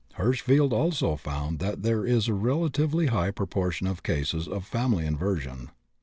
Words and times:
Hirschfeld 0.17 0.71
also 0.71 1.15
found 1.15 1.59
that 1.59 1.83
there 1.83 2.07
is 2.07 2.27
a 2.27 2.33
relatively 2.33 3.05
high 3.13 3.29
proportion 3.29 3.85
of 3.85 4.01
cases 4.01 4.47
of 4.47 4.65
family 4.65 5.05
inversion. 5.05 5.69